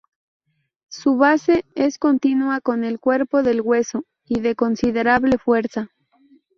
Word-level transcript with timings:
Su 0.89 1.15
"base" 1.17 1.63
es 1.75 1.99
continua 1.99 2.59
con 2.59 2.83
el 2.83 2.99
cuerpo 2.99 3.43
del 3.43 3.61
hueso, 3.61 4.03
y 4.25 4.39
de 4.39 4.55
considerable 4.55 5.37
fuerza. 5.37 5.91